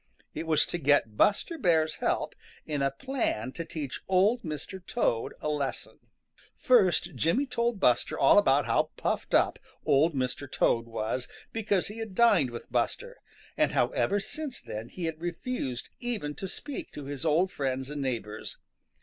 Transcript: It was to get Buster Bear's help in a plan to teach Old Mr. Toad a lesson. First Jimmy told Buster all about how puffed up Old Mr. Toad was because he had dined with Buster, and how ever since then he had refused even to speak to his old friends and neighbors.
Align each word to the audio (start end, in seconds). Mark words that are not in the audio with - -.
It 0.33 0.47
was 0.47 0.65
to 0.65 0.79
get 0.79 1.15
Buster 1.15 1.59
Bear's 1.59 1.97
help 1.97 2.33
in 2.65 2.81
a 2.81 2.89
plan 2.89 3.51
to 3.51 3.63
teach 3.63 4.01
Old 4.07 4.41
Mr. 4.41 4.83
Toad 4.83 5.35
a 5.41 5.47
lesson. 5.47 5.99
First 6.57 7.13
Jimmy 7.13 7.45
told 7.45 7.79
Buster 7.79 8.17
all 8.17 8.39
about 8.39 8.65
how 8.65 8.89
puffed 8.97 9.35
up 9.35 9.59
Old 9.85 10.15
Mr. 10.15 10.51
Toad 10.51 10.87
was 10.87 11.27
because 11.53 11.85
he 11.85 11.99
had 11.99 12.15
dined 12.15 12.49
with 12.49 12.71
Buster, 12.71 13.17
and 13.55 13.73
how 13.73 13.89
ever 13.89 14.19
since 14.19 14.59
then 14.59 14.89
he 14.89 15.05
had 15.05 15.21
refused 15.21 15.91
even 15.99 16.33
to 16.33 16.47
speak 16.47 16.91
to 16.93 17.05
his 17.05 17.23
old 17.23 17.51
friends 17.51 17.91
and 17.91 18.01
neighbors. 18.01 18.57